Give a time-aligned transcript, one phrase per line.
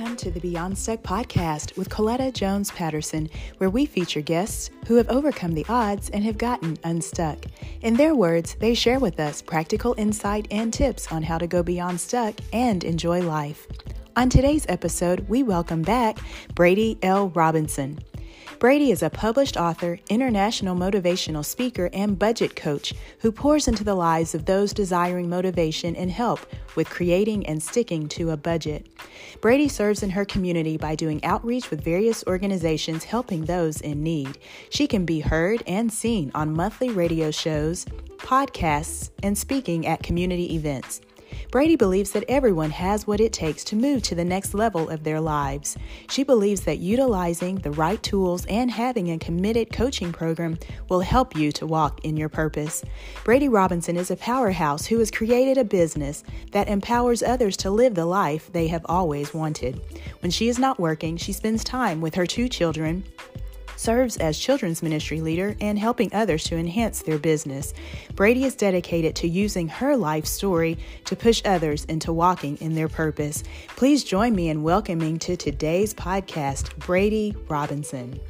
[0.00, 4.94] Welcome to the Beyond Stuck podcast with Coletta Jones Patterson, where we feature guests who
[4.94, 7.44] have overcome the odds and have gotten unstuck.
[7.82, 11.62] In their words, they share with us practical insight and tips on how to go
[11.62, 13.66] beyond stuck and enjoy life.
[14.16, 16.16] On today's episode, we welcome back
[16.54, 17.28] Bradye L.
[17.28, 17.98] Robinson.
[18.60, 23.94] Bradye is a published author, international motivational speaker, and budget coach who pours into the
[23.94, 26.40] lives of those desiring motivation and help
[26.76, 28.86] with creating and sticking to a budget.
[29.40, 34.36] Brady serves in her community by doing outreach with various organizations helping those in need.
[34.68, 37.86] She can be heard and seen on monthly radio shows,
[38.18, 41.00] podcasts, and speaking at community events.
[41.50, 45.04] Bradye believes that everyone has what it takes to move to the next level of
[45.04, 45.76] their lives.
[46.08, 51.36] She believes that utilizing the right tools and having a committed coaching program will help
[51.36, 52.84] you to walk in your purpose.
[53.24, 57.94] Bradye Robinson is a powerhouse who has created a business that empowers others to live
[57.94, 59.80] the life they have always wanted.
[60.20, 63.04] When she is not working, she spends time with her two children
[63.80, 67.72] serves as children's ministry leader and helping others to enhance their business.
[68.12, 72.88] Bradye is dedicated to using her life story to push others into walking in their
[72.88, 73.42] purpose.
[73.68, 78.20] Please join me in welcoming to today's podcast, Bradye Robinson.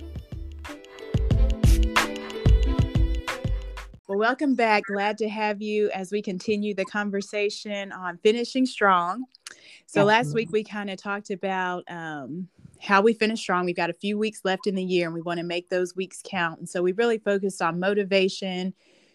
[4.06, 4.84] Well, welcome back.
[4.84, 9.24] Glad to have you as we continue the conversation on finishing strong.
[9.86, 12.48] So, last week we kind of talked about um,
[12.80, 13.64] how we finish strong.
[13.64, 15.94] We've got a few weeks left in the year and we want to make those
[15.94, 16.58] weeks count.
[16.58, 18.72] And so we really focused on motivation,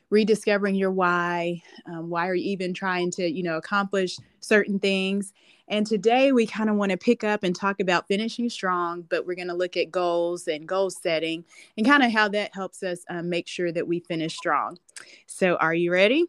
[0.10, 1.62] rediscovering your why.
[1.88, 5.34] Um, why are you even trying to, you know, accomplish certain things?
[5.68, 9.26] And today we kind of want to pick up and talk about finishing strong, but
[9.26, 11.44] we're going to look at goals and goal setting
[11.76, 14.78] and kind of how that helps us um, make sure that we finish strong.
[15.26, 16.28] So, are you ready?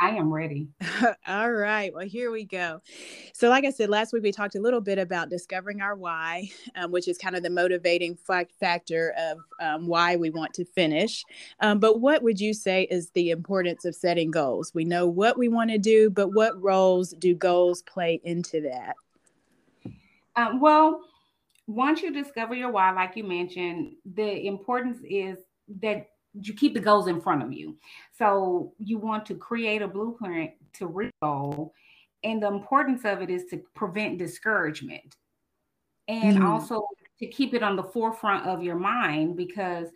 [0.00, 0.66] I am ready.
[1.28, 1.92] All right.
[1.92, 2.80] Well, here we go.
[3.34, 6.48] So, like I said, last week we talked a little bit about discovering our why,
[6.74, 8.16] um, which is kind of the motivating
[8.58, 11.22] factor of um, why we want to finish.
[11.60, 14.72] Um, but what would you say is the importance of setting goals?
[14.74, 18.96] We know what we want to do, but what roles do goals play into that?
[20.36, 21.02] Um, well,
[21.66, 25.36] once you discover your why, like you mentioned, the importance is
[25.82, 27.76] that you keep the goals in front of you.
[28.16, 31.74] So you want to create a blueprint to reach goal.
[32.22, 35.16] And the importance of it is to prevent discouragement
[36.08, 36.46] and mm-hmm.
[36.46, 36.86] also
[37.18, 39.88] to keep it on the forefront of your mind because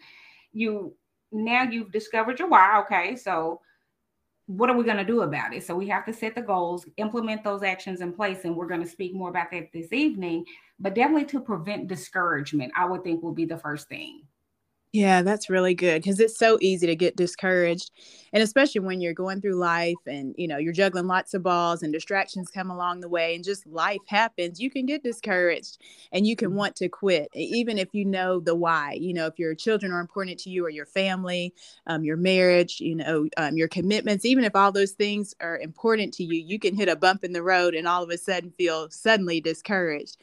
[0.52, 0.94] you
[1.32, 2.80] now you've discovered your why.
[2.80, 3.60] Okay, so
[4.46, 5.64] what are we going to do about it?
[5.64, 8.82] So we have to set the goals, implement those actions in place, and we're going
[8.82, 10.44] to speak more about that this evening.
[10.78, 14.22] But definitely to prevent discouragement, I would think will be the first thing.
[14.94, 17.90] Yeah, that's really good because it's so easy to get discouraged.
[18.32, 21.82] And especially when you're going through life and, you know, you're juggling lots of balls
[21.82, 25.78] and distractions come along the way and just life happens, you can get discouraged
[26.12, 26.58] and you can mm-hmm.
[26.58, 28.92] want to quit, even if you know the why.
[28.92, 31.52] You know, if your children are important to you or your family,
[31.88, 36.14] um, your marriage, you know, um, your commitments, even if all those things are important
[36.14, 38.52] to you, you can hit a bump in the road and all of a sudden
[38.56, 40.18] feel suddenly discouraged.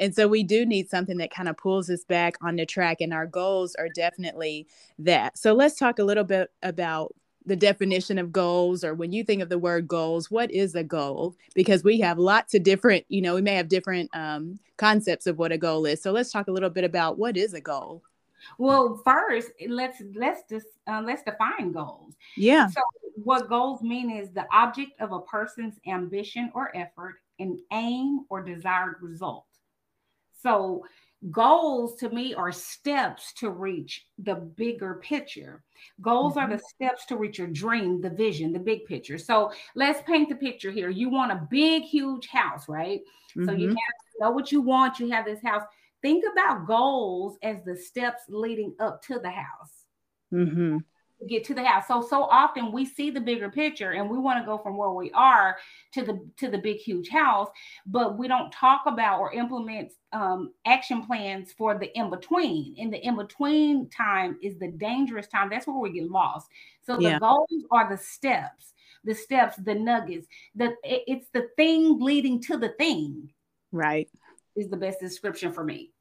[0.00, 3.00] And so we do need something that kind of pulls us back on the track,
[3.00, 4.66] and our goals are definitely
[4.98, 5.38] that.
[5.38, 7.14] So let's talk a little bit about
[7.46, 10.84] the definition of goals or when you think of the word goals what is a
[10.84, 11.34] goal?
[11.54, 15.38] Because we have lots of different you know we may have different um, concepts of
[15.38, 16.02] what a goal is.
[16.02, 18.02] So let's talk a little bit about what is a goal?
[18.58, 22.14] Well first let's let's just uh, let's define goals.
[22.36, 22.68] Yeah.
[22.68, 22.82] So
[23.16, 28.42] what goals mean is the object of a person's ambition or effort an aim or
[28.42, 29.46] desired result
[30.42, 30.84] so,
[31.30, 35.62] goals to me are steps to reach the bigger picture.
[36.00, 36.40] Goals mm-hmm.
[36.40, 36.84] are the mm-hmm.
[36.86, 39.18] steps to reach your dream, the vision, the big picture.
[39.18, 40.90] So, let's paint the picture here.
[40.90, 43.00] You want a big, huge house, right?
[43.36, 43.46] Mm-hmm.
[43.46, 43.76] So, you mm-hmm.
[43.76, 45.62] have know what you want, you have this house.
[46.02, 49.84] Think about goals as the steps leading up to the house.
[50.32, 50.78] Mm-hmm
[51.28, 51.86] get to the house.
[51.88, 54.90] So so often we see the bigger picture and we want to go from where
[54.90, 55.56] we are
[55.92, 57.48] to the to the big huge house,
[57.86, 62.74] but we don't talk about or implement um, action plans for the in between.
[62.76, 65.50] In the in between time is the dangerous time.
[65.50, 66.48] That's where we get lost.
[66.82, 67.18] So the yeah.
[67.18, 68.72] goals are the steps,
[69.04, 70.26] the steps, the nuggets.
[70.54, 73.30] The it's the thing leading to the thing.
[73.72, 74.08] Right.
[74.56, 75.92] Is the best description for me.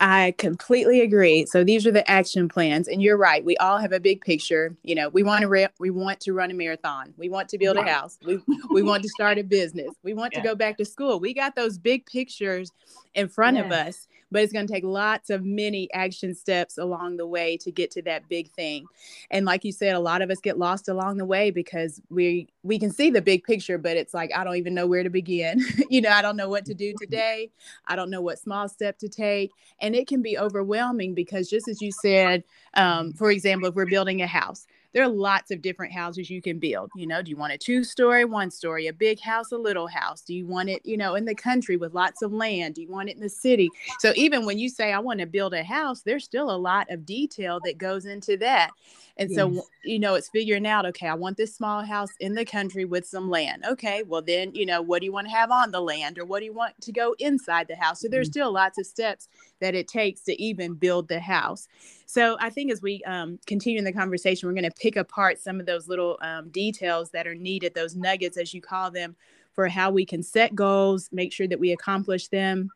[0.00, 1.46] I completely agree.
[1.46, 3.44] So these are the action plans, and you're right.
[3.44, 4.76] We all have a big picture.
[4.82, 7.14] You know, we want to re- we want to run a marathon.
[7.16, 8.18] We want to build a house.
[8.26, 8.40] We
[8.70, 9.90] we want to start a business.
[10.02, 10.42] We want yeah.
[10.42, 11.20] to go back to school.
[11.20, 12.72] We got those big pictures
[13.14, 17.16] in front of us, but it's going to take lots of many action steps along
[17.16, 18.86] the way to get to that big thing.
[19.30, 22.48] And like you said, a lot of us get lost along the way because we
[22.62, 25.10] we can see the big picture, but it's like I don't even know where to
[25.10, 25.60] begin.
[25.90, 27.50] you know, I don't know what to do today.
[27.86, 31.68] I don't know what small step to take, and it can be overwhelming because just
[31.68, 32.44] as you said,
[32.74, 36.42] um, for example, if we're building a house there are lots of different houses you
[36.42, 36.90] can build.
[36.94, 39.86] You know, do you want a two story, one story, a big house, a little
[39.86, 40.20] house?
[40.22, 42.74] Do you want it, you know, in the country with lots of land?
[42.74, 43.70] Do you want it in the city?
[44.00, 46.90] So even when you say, I want to build a house, there's still a lot
[46.90, 48.70] of detail that goes into that.
[49.18, 49.38] And yes.
[49.38, 52.84] so, you know, it's figuring out, okay, I want this small house in the country
[52.84, 53.64] with some land.
[53.68, 56.24] Okay, well, then, you know, what do you want to have on the land or
[56.24, 58.00] what do you want to go inside the house?
[58.00, 58.32] So there's mm-hmm.
[58.32, 59.28] still lots of steps
[59.60, 61.68] that it takes to even build the house.
[62.12, 65.38] So I think as we um, continue in the conversation, we're going to pick apart
[65.38, 69.16] some of those little um, details that are needed, those nuggets, as you call them,
[69.54, 72.68] for how we can set goals, make sure that we accomplish them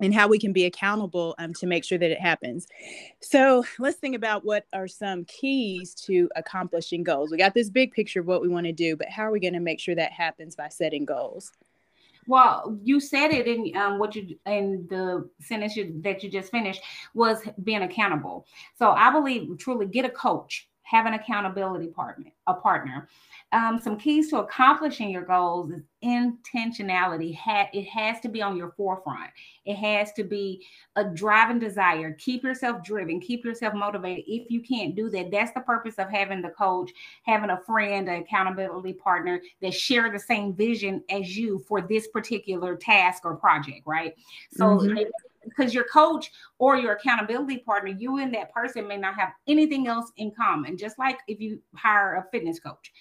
[0.00, 2.66] and how we can be accountable um, to make sure that it happens.
[3.20, 7.30] So let's think about what are some keys to accomplishing goals.
[7.30, 9.40] We got this big picture of what we want to do, but how are we
[9.40, 11.52] going to make sure that happens by setting goals?
[12.28, 16.50] Well, you said it in um, what you in the sentence you, that you just
[16.50, 16.82] finished
[17.14, 18.46] was being accountable.
[18.76, 23.08] So I believe truly get a coach, have an accountability partner, a partner
[23.52, 27.38] um, some keys to accomplishing your goals is intentionality.
[27.72, 29.30] it has to be on your forefront.
[29.64, 32.12] It has to be a driving desire.
[32.18, 33.20] Keep yourself driven.
[33.20, 34.24] Keep yourself motivated.
[34.26, 36.90] If you can't do that, that's the purpose of having the coach,
[37.22, 42.08] having a friend, an accountability partner that share the same vision as you for this
[42.08, 44.14] particular task or project, right?
[44.52, 45.04] So mm-hmm
[45.44, 49.86] because your coach or your accountability partner, you and that person may not have anything
[49.86, 50.76] else in common.
[50.76, 52.92] Just like if you hire a fitness coach,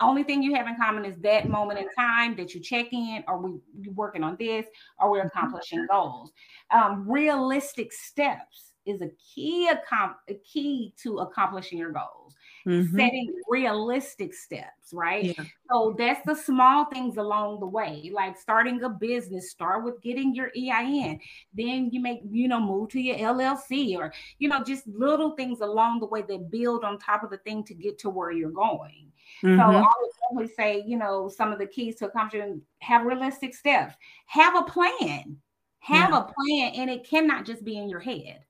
[0.00, 3.24] only thing you have in common is that moment in time that you check in
[3.26, 3.58] are we
[3.94, 4.66] working on this
[4.98, 5.28] are we mm-hmm.
[5.28, 6.30] accomplishing goals
[6.70, 12.21] um, realistic steps is a key a key to accomplishing your goals
[12.66, 12.96] mm-hmm.
[12.96, 15.44] setting realistic steps right yeah.
[15.70, 20.34] so that's the small things along the way like starting a business start with getting
[20.34, 21.20] your ein
[21.54, 25.60] then you make you know move to your llc or you know just little things
[25.60, 28.50] along the way that build on top of the thing to get to where you're
[28.50, 29.12] going
[29.42, 29.58] Mm-hmm.
[29.58, 33.54] So I would definitely say, you know, some of the keys to accomplishing have realistic
[33.54, 33.94] steps.
[34.26, 35.38] Have a plan.
[35.80, 36.20] Have yeah.
[36.20, 38.44] a plan, and it cannot just be in your head.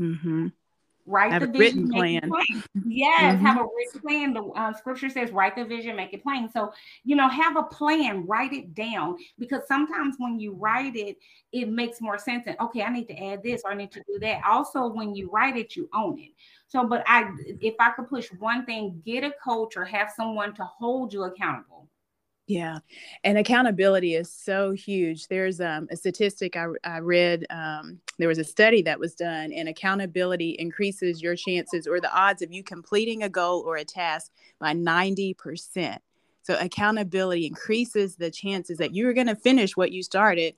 [0.00, 0.48] Mm-hmm.
[1.10, 2.28] Write have the vision, make plan.
[2.28, 2.64] plan.
[2.86, 3.44] Yes, mm-hmm.
[3.44, 4.32] have a written plan.
[4.32, 6.72] The uh, scripture says, "Write the vision, make it plain." So
[7.04, 8.26] you know, have a plan.
[8.26, 11.16] Write it down because sometimes when you write it,
[11.52, 12.44] it makes more sense.
[12.46, 14.42] And okay, I need to add this or I need to do that.
[14.48, 16.30] Also, when you write it, you own it.
[16.68, 17.28] So, but I,
[17.60, 21.24] if I could push one thing, get a coach or have someone to hold you
[21.24, 21.79] accountable.
[22.50, 22.80] Yeah.
[23.22, 25.28] And accountability is so huge.
[25.28, 29.52] There's um, a statistic I, I read, um, there was a study that was done,
[29.52, 33.84] and accountability increases your chances or the odds of you completing a goal or a
[33.84, 35.98] task by 90%.
[36.42, 40.56] So, accountability increases the chances that you're going to finish what you started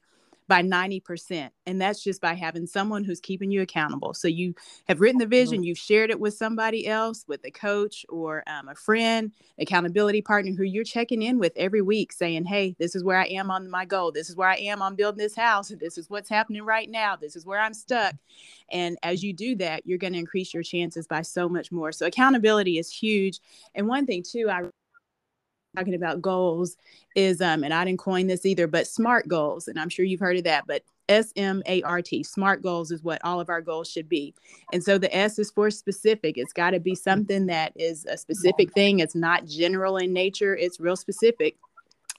[0.53, 1.49] by 90%.
[1.65, 4.13] And that's just by having someone who's keeping you accountable.
[4.13, 4.55] So you
[4.87, 8.69] have written the vision, you've shared it with somebody else, with a coach or um,
[8.69, 13.03] a friend, accountability partner who you're checking in with every week saying, hey, this is
[13.03, 14.13] where I am on my goal.
[14.13, 15.73] This is where I am on building this house.
[15.83, 17.17] This is what's happening right now.
[17.17, 18.15] This is where I'm stuck.
[18.71, 21.93] And as you do that, you're going to increase your chances by so much more.
[21.93, 23.41] So accountability is huge.
[23.75, 24.65] And one thing, too, I
[25.77, 26.77] talking about goals
[27.15, 30.21] is um and I didn't coin this either, but SMART goals, and I'm sure you've
[30.21, 33.49] heard of that, but S M A R T, SMART goals is what all of
[33.49, 34.35] our goals should be.
[34.73, 36.39] And so the S is for specific.
[36.39, 39.01] It's got to be something that is a specific thing.
[39.01, 41.57] It's not general in nature, it's real specific.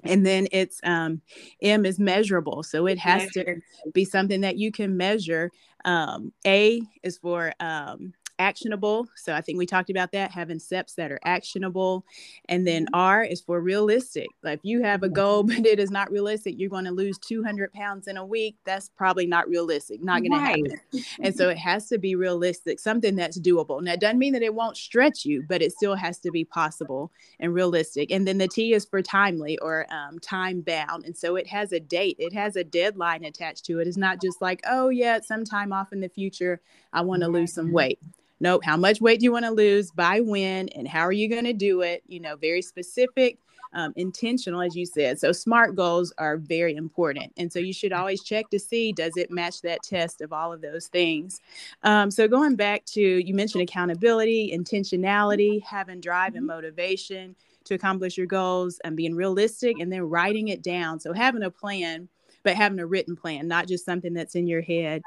[0.05, 1.21] And then it's um,
[1.61, 2.61] M is measurable.
[2.63, 3.61] So it has to
[3.93, 5.49] be something that you can measure.
[5.85, 9.07] Um, a is for um, actionable.
[9.15, 12.05] So I think we talked about that having steps that are actionable.
[12.49, 12.95] And then mm-hmm.
[12.95, 14.27] R is for realistic.
[14.43, 17.17] Like if you have a goal, but it is not realistic, you're going to lose
[17.19, 18.55] 200 pounds in a week.
[18.65, 20.63] That's probably not realistic, not going right.
[20.63, 21.05] to happen.
[21.21, 23.81] and so it has to be realistic, something that's doable.
[23.81, 26.43] Now, it doesn't mean that it won't stretch you, but it still has to be
[26.43, 28.11] possible and realistic.
[28.11, 31.05] And then the T is for timely or um, time bound.
[31.05, 33.87] And so it has a date, it has a deadline attached to it.
[33.87, 36.61] It's not just like, oh, yeah, sometime off in the future,
[36.91, 37.99] I want to lose some weight
[38.39, 41.29] nope how much weight do you want to lose by when and how are you
[41.29, 42.03] going to do it?
[42.07, 43.37] You know very specific
[43.73, 45.19] um, intentional as you said.
[45.19, 49.17] So smart goals are very important and so you should always check to see does
[49.17, 51.39] it match that test of all of those things?
[51.83, 56.55] Um, so going back to you mentioned accountability intentionality having drive and mm-hmm.
[56.55, 57.35] motivation
[57.65, 60.99] to accomplish your goals and being realistic and then writing it down.
[60.99, 62.09] So having a plan
[62.43, 65.01] but having a written plan not just something that's in your head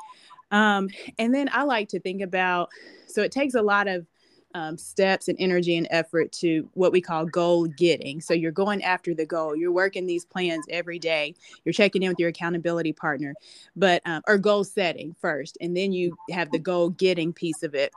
[0.50, 0.88] Um,
[1.18, 2.70] and then I like to think about
[3.06, 4.06] so it takes a lot of
[4.54, 8.22] um, steps and energy and effort to what we call goal getting.
[8.22, 9.54] So you're going after the goal.
[9.54, 11.34] You're working these plans every day.
[11.64, 13.34] You're checking in with your accountability partner,
[13.74, 17.74] but um, or goal setting first, and then you have the goal getting piece of
[17.74, 17.92] it.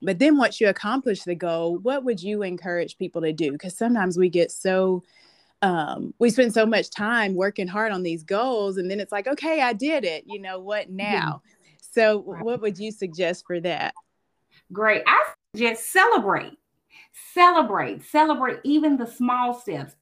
[0.00, 3.52] But then once you accomplish the goal, what would you encourage people to do?
[3.52, 5.02] Because sometimes we get so
[5.60, 9.26] um, we spend so much time working hard on these goals, and then it's like,
[9.26, 10.24] okay, I did it.
[10.26, 11.42] You know what now?
[11.94, 13.94] So, what would you suggest for that?
[14.72, 15.02] Great.
[15.06, 16.58] I suggest celebrate,
[17.32, 19.94] celebrate, celebrate even the small steps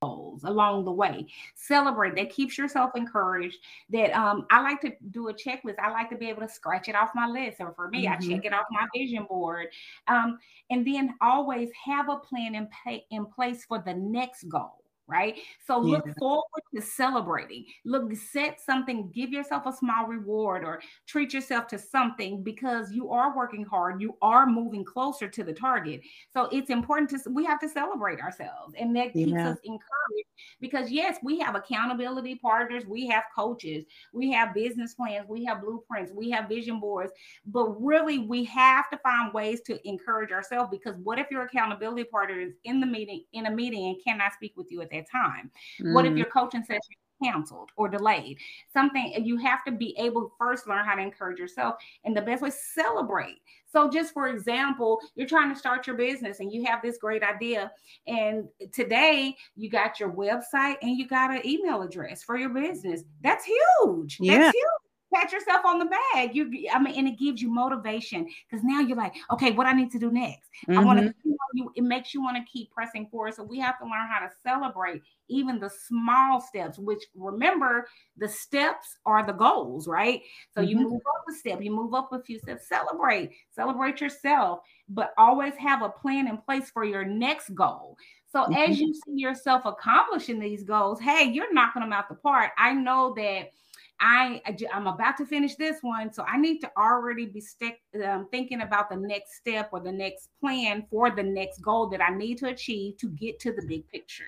[0.00, 1.26] goals along the way.
[1.56, 2.16] Celebrate.
[2.16, 3.58] That keeps yourself encouraged.
[3.90, 5.78] That um i like to do a checklist.
[5.78, 7.60] I like to be able to scratch it off my list.
[7.60, 8.14] Or for me mm-hmm.
[8.14, 9.66] i check it off my vision board
[10.06, 10.38] um
[10.70, 15.38] and then always have a plan in, pay, in place for the next goal right?
[15.66, 17.64] So look forward to celebrating.
[17.84, 23.10] Look, set something, give yourself a small reward or treat yourself to something because you
[23.10, 26.02] are working hard, you are moving closer to the target.
[26.32, 29.50] So it's important to we have to celebrate ourselves and that keeps yeah.
[29.50, 30.28] us encouraged
[30.60, 35.62] because yes, we have accountability partners, we have coaches, we have business plans, we have
[35.62, 37.12] blueprints, we have vision boards,
[37.46, 42.04] but really we have to find ways to encourage ourselves because what if your accountability
[42.04, 44.97] partner is in the meeting in a meeting and cannot speak with you at that
[45.04, 45.50] time?
[45.80, 45.94] Mm.
[45.94, 46.18] What if mm.
[46.18, 46.80] your coaching session
[47.22, 48.38] canceled or delayed?
[48.72, 51.76] Something you have to be able to first learn how to encourage yourself.
[52.04, 53.38] And the best way, to celebrate.
[53.66, 57.22] So, just for example, you're trying to start your business and you have this great
[57.22, 57.70] idea.
[58.06, 63.04] And today you got your website and you got an email address for your business.
[63.22, 64.18] That's huge.
[64.20, 64.38] Yeah.
[64.38, 66.34] That's huge pat yourself on the back.
[66.34, 69.72] You, I mean, and it gives you motivation because now you're like, okay, what I
[69.72, 70.48] need to do next.
[70.68, 70.78] Mm-hmm.
[70.78, 71.14] I want to.
[71.54, 73.34] You, it makes you want to keep pressing forward.
[73.34, 76.78] So we have to learn how to celebrate even the small steps.
[76.78, 77.88] Which remember,
[78.18, 80.20] the steps are the goals, right?
[80.54, 80.70] So mm-hmm.
[80.70, 82.68] you move up a step, you move up a few steps.
[82.68, 87.96] Celebrate, celebrate yourself, but always have a plan in place for your next goal.
[88.30, 88.54] So mm-hmm.
[88.54, 92.50] as you see yourself accomplishing these goals, hey, you're knocking them out the park.
[92.58, 93.52] I know that
[94.00, 94.40] I
[94.72, 98.60] I'm about to finish this one, so I need to already be stick, um, thinking
[98.60, 102.38] about the next step or the next plan for the next goal that I need
[102.38, 104.24] to achieve to get to the big picture.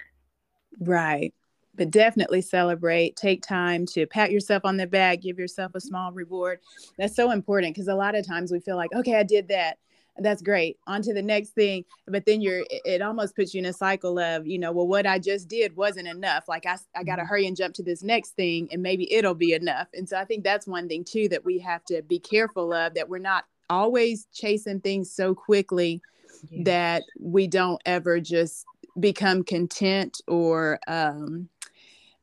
[0.81, 1.33] Right.
[1.77, 3.15] But definitely celebrate.
[3.15, 6.59] Take time to pat yourself on the back, give yourself a small reward.
[6.99, 9.79] That's so important because a lot of times we feel like, okay, I did that
[10.19, 13.67] that's great on to the next thing but then you're it almost puts you in
[13.67, 17.05] a cycle of you know well what i just did wasn't enough like i, I
[17.05, 17.29] got to mm-hmm.
[17.29, 20.25] hurry and jump to this next thing and maybe it'll be enough and so i
[20.25, 23.45] think that's one thing too that we have to be careful of that we're not
[23.71, 26.03] always chasing things so quickly
[26.51, 26.63] yeah.
[26.65, 28.67] that we don't ever just
[28.99, 31.49] become content or um,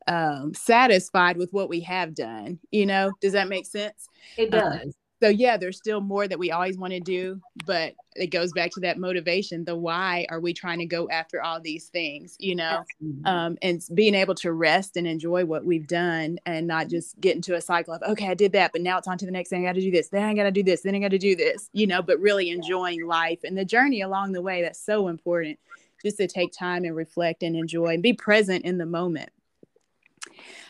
[0.08, 2.60] um, satisfied with what we have done.
[2.72, 4.08] You know, does that make sense?
[4.38, 4.82] It um, does.
[4.82, 8.51] Um, so yeah there's still more that we always want to do but it goes
[8.53, 12.36] back to that motivation the why are we trying to go after all these things
[12.39, 12.83] you know?
[13.25, 17.36] Um, and being able to rest and enjoy what we've done and not just get
[17.36, 19.50] into a cycle of okay i did that but now it's on to the next
[19.50, 21.12] thing i got to do this then i got to do this then i got
[21.12, 24.62] to do this you know but really enjoying life and the journey along the way
[24.62, 25.57] that's so important
[26.03, 29.29] just to take time and reflect and enjoy and be present in the moment.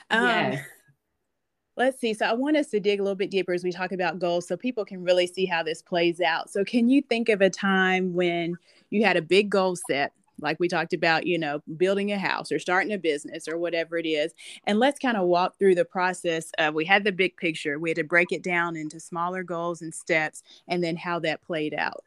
[0.10, 0.66] Um, yes
[1.78, 2.16] Let's see.
[2.16, 4.48] So I want us to dig a little bit deeper as we talk about goals
[4.48, 6.50] so people can really see how this plays out.
[6.50, 8.58] So can you think of a time when
[8.90, 12.52] you had a big goal set like we talked about, you know, building a house
[12.52, 14.34] or starting a business or whatever it is.
[14.66, 17.90] And let's kind of walk through the process of we had the big picture, we
[17.90, 21.74] had to break it down into smaller goals and steps, and then how that played
[21.74, 22.04] out.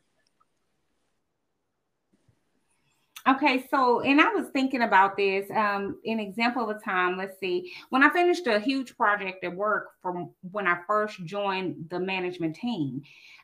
[3.31, 5.49] Okay, so and I was thinking about this.
[5.53, 9.55] Um, an example of a time, let's see, when I finished a huge project at
[9.55, 13.03] work from when I first joined the management team.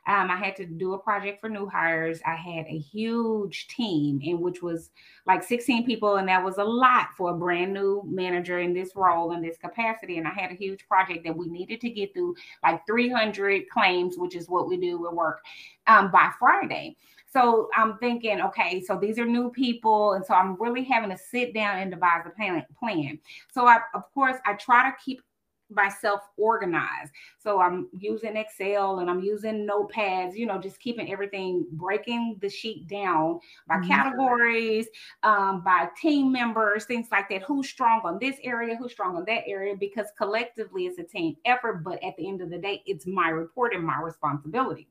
[0.08, 2.20] Um, I had to do a project for new hires.
[2.24, 4.90] I had a huge team, in which was
[5.26, 8.90] like 16 people, and that was a lot for a brand new manager in this
[8.94, 10.18] role in this capacity.
[10.18, 14.14] And I had a huge project that we needed to get through like 300 claims,
[14.16, 15.40] which is what we do at work,
[15.86, 16.96] um, by Friday.
[17.32, 20.12] So I'm thinking, okay, so these are new people.
[20.12, 22.64] And so I'm really having to sit down and devise a plan.
[22.78, 23.18] plan.
[23.52, 25.20] So I, of course, I try to keep
[25.68, 27.12] myself organized.
[27.38, 32.48] So I'm using Excel and I'm using notepads, you know, just keeping everything, breaking the
[32.48, 33.88] sheet down by mm-hmm.
[33.88, 34.86] categories,
[35.22, 37.42] um, by team members, things like that.
[37.42, 41.36] Who's strong on this area, who's strong on that area, because collectively it's a team
[41.44, 41.82] effort.
[41.82, 44.88] But at the end of the day, it's my report and my responsibility.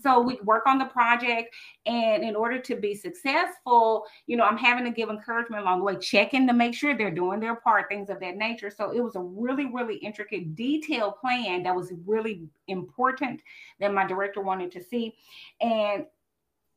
[0.00, 1.54] So we work on the project,
[1.86, 5.84] and in order to be successful, you know, I'm having to give encouragement along the
[5.84, 8.70] way, checking to make sure they're doing their part, things of that nature.
[8.70, 13.42] So it was a really, really intricate, detailed plan that was really important
[13.80, 15.14] that my director wanted to see.
[15.60, 16.06] And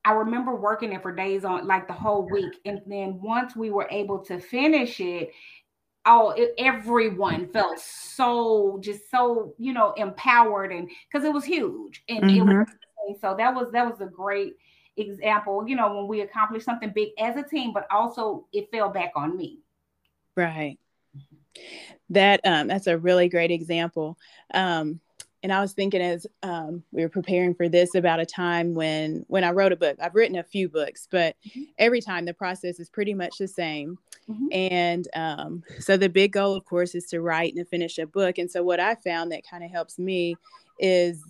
[0.05, 2.59] I remember working it for days on like the whole week.
[2.65, 5.31] And then once we were able to finish it,
[6.05, 12.03] oh, it, everyone felt so just so, you know, empowered and because it was huge.
[12.09, 12.49] And mm-hmm.
[12.49, 12.67] it was
[13.19, 14.55] so that was that was a great
[14.97, 18.89] example, you know, when we accomplished something big as a team, but also it fell
[18.89, 19.59] back on me.
[20.35, 20.77] Right.
[22.09, 24.17] That um that's a really great example.
[24.53, 24.99] Um
[25.43, 29.25] and I was thinking as um, we were preparing for this about a time when
[29.27, 29.97] when I wrote a book.
[30.01, 31.63] I've written a few books, but mm-hmm.
[31.77, 33.99] every time the process is pretty much the same.
[34.29, 34.47] Mm-hmm.
[34.53, 38.37] And um, so the big goal, of course, is to write and finish a book.
[38.37, 40.37] And so what I found that kind of helps me
[40.79, 41.21] is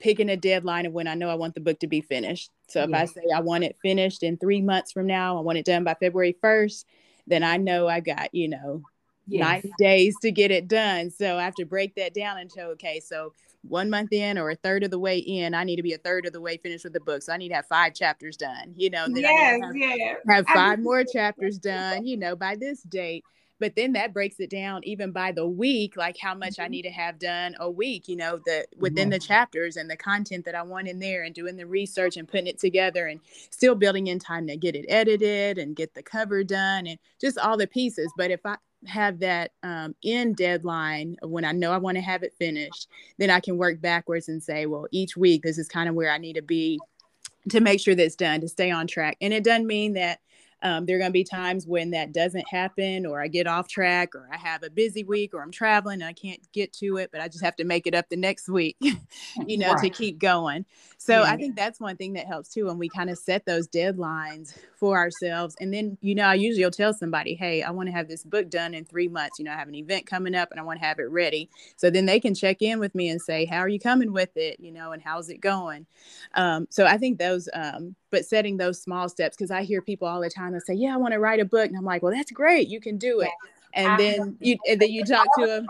[0.00, 2.50] picking a deadline of when I know I want the book to be finished.
[2.68, 3.10] So if yes.
[3.10, 5.84] I say I want it finished in three months from now, I want it done
[5.84, 6.84] by February 1st,
[7.26, 8.82] then I know I got, you know,
[9.26, 9.64] yes.
[9.64, 11.10] 90 days to get it done.
[11.10, 14.54] So I have to break that down into okay, so one month in or a
[14.54, 16.84] third of the way in, I need to be a third of the way finished
[16.84, 17.22] with the book.
[17.22, 20.14] So I need to have five chapters done, you know, then yes, I have, yeah.
[20.28, 23.24] have five more chapters done, you know, by this date
[23.58, 26.62] but then that breaks it down even by the week like how much mm-hmm.
[26.62, 29.96] i need to have done a week you know the within the chapters and the
[29.96, 33.20] content that i want in there and doing the research and putting it together and
[33.50, 37.38] still building in time to get it edited and get the cover done and just
[37.38, 41.78] all the pieces but if i have that um, end deadline when I know I
[41.78, 42.88] want to have it finished,
[43.18, 46.10] then I can work backwards and say, well, each week this is kind of where
[46.10, 46.78] I need to be
[47.50, 49.16] to make sure that's done to stay on track.
[49.20, 50.20] And it doesn't mean that
[50.62, 53.68] um, there are going to be times when that doesn't happen, or I get off
[53.68, 56.96] track, or I have a busy week, or I'm traveling and I can't get to
[56.96, 58.76] it, but I just have to make it up the next week,
[59.46, 59.82] you know, right.
[59.82, 60.64] to keep going.
[60.98, 61.30] So yeah.
[61.30, 64.58] I think that's one thing that helps too when we kind of set those deadlines
[64.76, 65.54] for ourselves.
[65.60, 68.24] And then, you know, I usually will tell somebody, hey, I want to have this
[68.24, 69.38] book done in three months.
[69.38, 71.50] You know, I have an event coming up and I want to have it ready.
[71.76, 74.36] So then they can check in with me and say, how are you coming with
[74.36, 74.58] it?
[74.58, 75.86] You know, and how's it going?
[76.34, 80.08] Um, so I think those, um, but setting those small steps, because I hear people
[80.08, 81.66] all the time that say, yeah, I want to write a book.
[81.66, 82.68] And I'm like, well, that's great.
[82.68, 83.30] You can do it
[83.74, 85.66] and then you and then you talk to him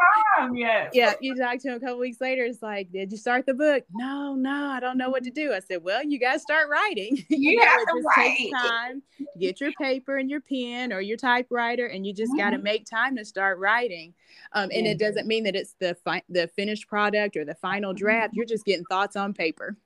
[0.55, 0.91] yes.
[0.93, 3.55] yeah you talk to him a couple weeks later it's like did you start the
[3.55, 6.39] book no no i don't know what to do i said well you got to
[6.39, 9.03] start writing you, you have to write time
[9.39, 12.41] get your paper and your pen or your typewriter and you just mm-hmm.
[12.41, 14.15] got to make time to start writing
[14.53, 17.93] um, and it doesn't mean that it's the fi- the finished product or the final
[17.93, 19.77] draft you're just getting thoughts on paper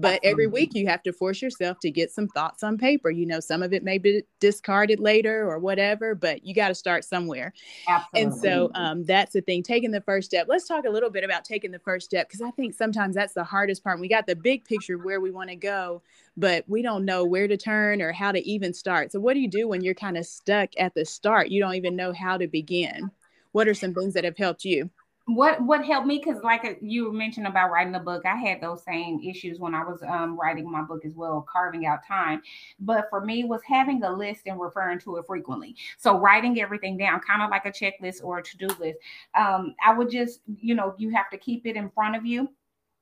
[0.00, 3.10] but every week you have to force yourself to get some thoughts on paper.
[3.10, 6.74] You know some of it may be discarded later or whatever but you got to
[6.74, 7.52] start somewhere.
[7.88, 8.22] Absolutely.
[8.22, 10.46] and so um, that's the thing taking the first step.
[10.48, 13.34] Let's talk a little bit about taking the first step because i think sometimes that's
[13.34, 14.00] the hardest part.
[14.00, 16.02] We got the big picture where we want to go
[16.36, 19.12] but we don't know where to turn or how to even start.
[19.12, 21.50] So what do you do when you're kind of stuck at the start?
[21.50, 23.10] You don't even know how to begin.
[23.52, 24.90] What are some things that have helped you
[25.34, 28.60] what what helped me because like uh, you mentioned about writing a book i had
[28.60, 32.42] those same issues when i was um, writing my book as well carving out time.
[32.78, 35.76] But for me was having a list and referring to it frequently.
[35.98, 38.98] So writing everything down kind of like a checklist or a to-do list.
[39.34, 42.48] Um, i would just you know you have to keep it in front of you.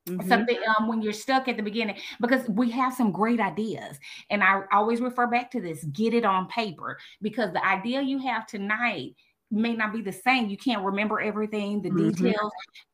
[0.07, 0.27] Mm-hmm.
[0.27, 3.99] something um, when you're stuck at the beginning because we have some great ideas.
[4.29, 8.17] And i always refer back to this get it on paper because the idea you
[8.19, 9.15] have tonight
[9.51, 10.49] may not be the same.
[10.49, 12.09] You can't remember everything, the mm-hmm.
[12.09, 12.51] details.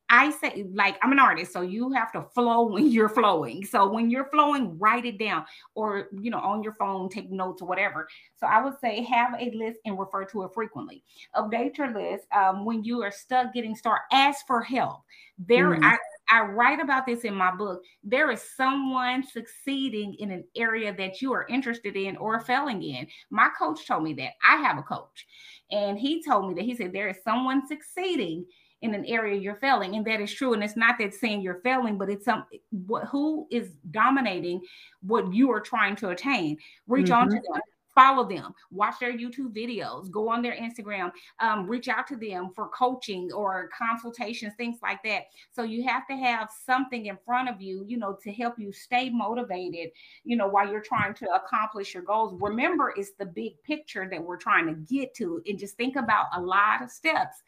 [0.08, 3.64] I say, like, I'm an artist, so you have to flow when you're flowing.
[3.64, 7.60] So when you're flowing, write it down or, you know, on your phone, take notes
[7.60, 8.08] or whatever.
[8.38, 11.02] So I would say have a list and refer to it frequently.
[11.34, 12.26] Update your list.
[12.32, 15.00] Um, when you are stuck getting started, ask for help.
[15.38, 15.84] There, mm-hmm.
[15.84, 17.82] I, I write about this in my book.
[18.02, 23.06] There is someone succeeding in an area that you are interested in or failing in.
[23.30, 24.32] My coach told me that.
[24.46, 25.26] I have a coach,
[25.70, 28.44] and he told me that he said there is someone succeeding
[28.82, 30.52] in an area you're failing, and that is true.
[30.52, 34.60] And it's not that saying you're failing, but it's some what who is dominating
[35.02, 36.58] what you are trying to attain.
[36.86, 37.14] Reach mm-hmm.
[37.14, 37.60] on to them
[37.96, 42.50] follow them, watch their YouTube videos, go on their Instagram, um, reach out to them
[42.54, 45.24] for coaching or consultations, things like that.
[45.50, 48.70] So you have to have something in front of you, you know, to help you
[48.72, 49.90] stay motivated,
[50.24, 52.38] you know, while you're trying to accomplish your goals.
[52.40, 56.26] Remember, it's the big picture that we're trying to get to, and just think about
[56.34, 57.42] a lot of steps.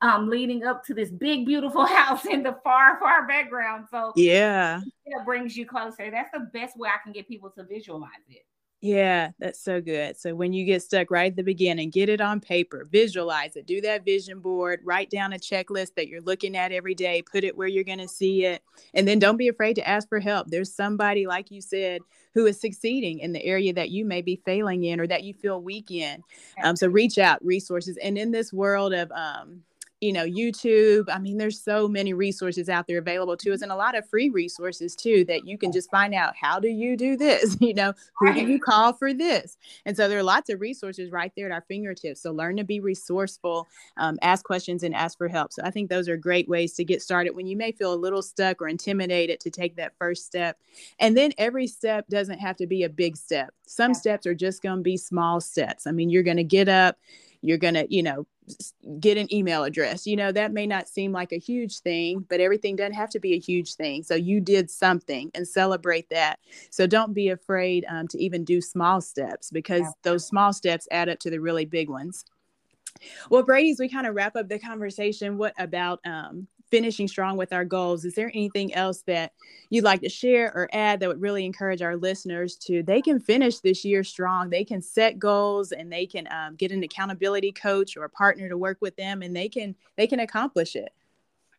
[0.00, 3.86] Um, leading up to this big, beautiful house in the far, far background.
[3.88, 6.10] So, yeah, it brings you closer.
[6.10, 8.44] That's the best way I can get people to visualize it.
[8.84, 10.16] Yeah, that's so good.
[10.16, 13.64] So when you get stuck right at the beginning, get it on paper, visualize it,
[13.64, 17.44] do that vision board, write down a checklist that you're looking at every day, put
[17.44, 18.60] it where you're going to see it.
[18.92, 20.48] And then don't be afraid to ask for help.
[20.48, 22.00] There's somebody, like you said,
[22.34, 25.32] who is succeeding in the area that you may be failing in or that you
[25.32, 26.24] feel weak in.
[26.64, 27.96] Um, so reach out, resources.
[27.98, 29.62] And in this world of, um,
[30.02, 31.04] you know, YouTube.
[31.08, 34.06] I mean, there's so many resources out there available to us and a lot of
[34.08, 37.56] free resources too that you can just find out how do you do this?
[37.62, 39.56] You know, who do you call for this?
[39.86, 42.20] And so there are lots of resources right there at our fingertips.
[42.20, 45.52] So learn to be resourceful, um, ask questions and ask for help.
[45.52, 47.94] So I think those are great ways to get started when you may feel a
[47.94, 50.58] little stuck or intimidated to take that first step.
[50.98, 53.54] And then every step doesn't have to be a big step.
[53.66, 55.86] Some steps are just going to be small steps.
[55.86, 56.98] I mean, you're going to get up,
[57.42, 58.26] you're going to, you know,
[58.98, 60.06] get an email address.
[60.06, 63.20] You know, that may not seem like a huge thing, but everything doesn't have to
[63.20, 64.02] be a huge thing.
[64.02, 66.38] So you did something and celebrate that.
[66.70, 71.08] So don't be afraid um, to even do small steps because those small steps add
[71.08, 72.24] up to the really big ones.
[73.30, 75.38] Well, Bradye's, we kind of wrap up the conversation.
[75.38, 79.32] What about um, finishing strong with our goals is there anything else that
[79.68, 83.20] you'd like to share or add that would really encourage our listeners to they can
[83.20, 87.52] finish this year strong they can set goals and they can um, get an accountability
[87.52, 90.94] coach or a partner to work with them and they can they can accomplish it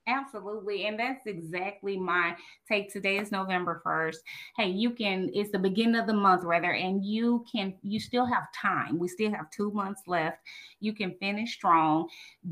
[0.06, 0.86] Absolutely.
[0.86, 2.36] And that's exactly my
[2.68, 2.92] take.
[2.92, 4.18] Today is November 1st.
[4.58, 8.26] Hey, you can, it's the beginning of the month rather, and you can, you still
[8.26, 9.00] have time.
[9.00, 10.40] We still have two months left.
[10.82, 12.10] You can finish strong.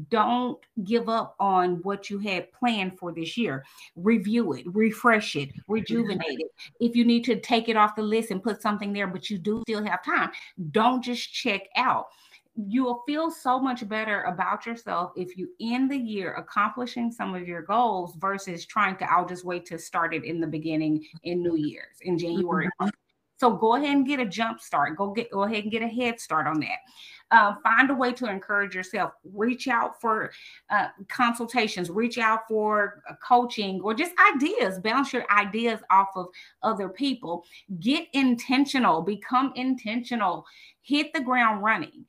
[0.09, 3.65] Don't give up on what you had planned for this year.
[3.97, 6.51] Review it, refresh it, rejuvenate it.
[6.79, 9.37] If you need to take it off the list and put something there, but you
[9.37, 10.31] do still have time,
[10.71, 12.05] don't just check out
[12.55, 17.33] you will feel so much better about yourself if you end the year accomplishing some
[17.33, 21.05] of your goals versus trying to I'll just wait to start it in the beginning
[21.23, 22.67] in New Year's in January.
[22.81, 22.89] Mm-hmm.
[23.37, 24.95] So go ahead and get a jump start.
[24.97, 26.77] Go get go ahead and get a head start on that.
[27.31, 29.13] Uh, find a way to encourage yourself.
[29.23, 30.31] Reach out for
[30.69, 31.89] uh, consultations.
[31.89, 34.77] Reach out for uh, coaching or just ideas.
[34.79, 36.27] Bounce your ideas off of
[36.61, 37.43] other people.
[37.79, 39.01] Get intentional.
[39.01, 40.45] Become intentional.
[40.83, 42.05] Hit the ground running.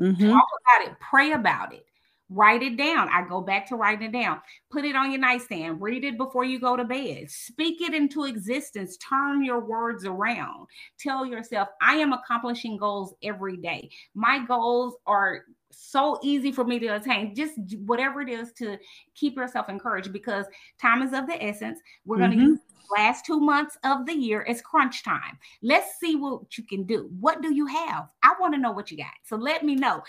[0.00, 0.30] Mm-hmm.
[0.30, 1.84] Talk about it, pray about it,
[2.30, 3.08] write it down.
[3.10, 4.40] I go back to writing it down.
[4.70, 8.24] Put it on your nightstand, read it before you go to bed, speak it into
[8.24, 10.66] existence, turn your words around.
[10.98, 13.90] Tell yourself, I am accomplishing goals every day.
[14.14, 17.34] My goals are so easy for me to attain.
[17.34, 17.54] Just
[17.86, 18.78] whatever it is to
[19.14, 20.46] keep yourself encouraged because
[20.80, 21.80] time is of the essence.
[22.04, 22.46] We're going to mm-hmm.
[22.46, 22.60] use
[22.96, 25.38] last two months of the year as crunch time.
[25.62, 27.08] Let's see what you can do.
[27.20, 28.08] What do you have?
[28.22, 29.12] I want to know what you got.
[29.24, 30.02] So let me know.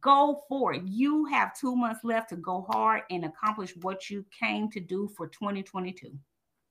[0.00, 0.82] Go for it.
[0.84, 5.10] You have two months left to go hard and accomplish what you came to do
[5.16, 6.12] for 2022.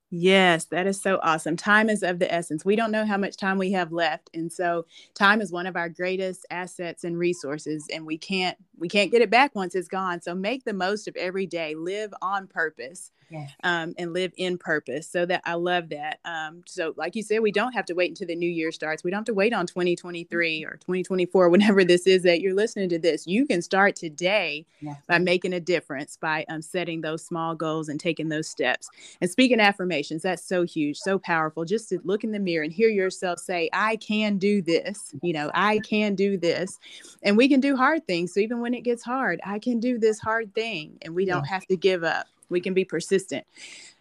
[0.09, 1.57] Yes, that is so awesome.
[1.57, 2.63] Time is of the essence.
[2.63, 5.75] We don't know how much time we have left, and so time is one of
[5.75, 9.89] our greatest assets and resources, and we can't we can't get it back once it's
[9.89, 10.21] gone.
[10.21, 11.75] So make the most of every day.
[11.75, 13.51] Live on purpose yes.
[13.63, 15.09] um, and live in purpose.
[15.09, 16.19] So that I love that.
[16.25, 19.03] Um, so, like you said, we don't have to wait until the new year starts.
[19.03, 22.89] We don't have to wait on 2023 or 2024, whenever this is that you're listening
[22.89, 23.27] to this.
[23.27, 24.97] You can start today yes.
[25.07, 28.89] by making a difference, by um, setting those small goals and taking those steps.
[29.21, 31.65] And speaking affirmations, that's so huge, so powerful.
[31.65, 35.13] Just to look in the mirror and hear yourself say, I can do this.
[35.21, 36.79] You know, I can do this.
[37.23, 38.33] And we can do hard things.
[38.33, 40.97] So, even when it gets hard, I can do this hard thing.
[41.01, 43.45] And we don't have to give up we can be persistent.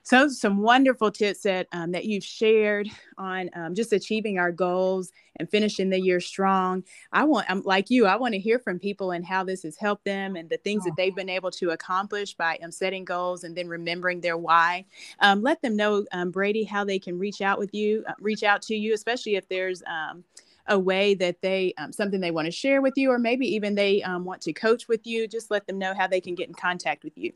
[0.03, 5.11] So, some wonderful tips that um, that you've shared on um, just achieving our goals
[5.41, 6.85] and finishing the year strong.
[7.13, 9.77] I want, I'm like you, I want to hear from people and how this has
[9.77, 13.43] helped them and the things that they've been able to accomplish by um, setting goals
[13.43, 14.85] and then remembering their why.
[15.19, 18.45] Um, let them know, um, Bradye, how they can reach out with you, uh, reach
[18.45, 20.23] out to you, especially if there's um,
[20.69, 23.75] a way that they um, something they want to share with you or maybe even
[23.75, 26.49] they um, want to coach with you just let them know how they can get
[26.49, 27.33] in contact with you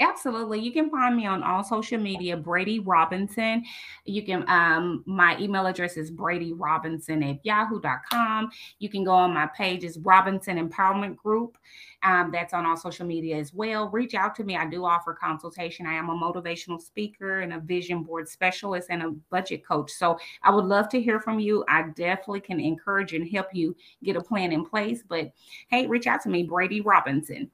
[0.00, 0.58] Absolutely.
[0.58, 3.64] You can find me on all social media, Bradye Robinson.
[4.04, 8.50] You can, um, my email address is Bradye Robinson at yahoo.com.
[8.80, 11.56] You can go on my page, is Robinson Empowerment Group.
[12.02, 13.88] Um, that's on all social media as well.
[13.88, 14.56] Reach out to me.
[14.56, 15.86] I do offer consultation.
[15.86, 19.92] I am a motivational speaker and a vision board specialist and a budget coach.
[19.92, 21.64] So I would love to hear from you.
[21.68, 25.04] I definitely can encourage and help you get a plan in place.
[25.08, 25.30] But
[25.68, 27.48] hey, reach out to me, Bradye Robinson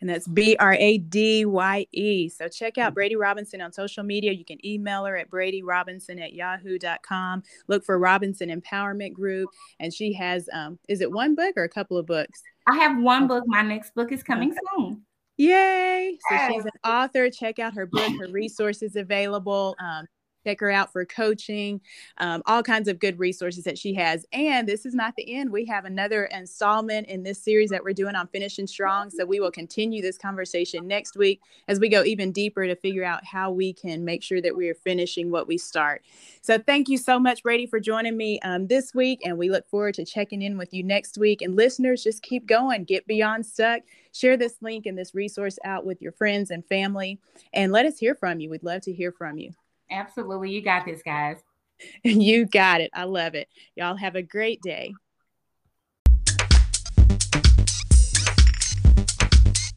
[0.00, 2.28] and that's B R A D Y E.
[2.28, 4.32] So check out Bradye Robinson on social media.
[4.32, 7.42] You can email her at bradyrobinson at yahoo.com.
[7.66, 11.68] Look for Robinson Empowerment Group, and she has um, is it one book or a
[11.68, 12.42] couple of books?
[12.66, 13.44] I have one book.
[13.46, 15.02] My next book is coming soon.
[15.38, 16.18] Yay!
[16.28, 17.30] So she's an author.
[17.30, 18.10] Check out her book.
[18.20, 19.76] Her resources available.
[19.80, 20.06] Um,
[20.44, 21.80] check her out for coaching,
[22.18, 24.24] um, all kinds of good resources that she has.
[24.32, 25.50] And this is not the end.
[25.50, 29.10] We have another installment in this series that we're doing on finishing strong.
[29.10, 33.04] So we will continue this conversation next week as we go even deeper to figure
[33.04, 36.02] out how we can make sure that we are finishing what we start.
[36.40, 39.20] So thank you so much, Bradye, for joining me um, this week.
[39.24, 41.42] And we look forward to checking in with you next week.
[41.42, 43.82] And listeners, just keep going, get beyond stuck.
[44.12, 47.20] Share this link and this resource out with your friends and family,
[47.52, 48.50] and let us hear from you.
[48.50, 49.52] We'd love to hear from you.
[49.90, 50.50] Absolutely.
[50.50, 51.38] You got this, guys.
[52.04, 52.90] you got it.
[52.94, 53.48] I love it.
[53.76, 54.92] Y'all have a great day.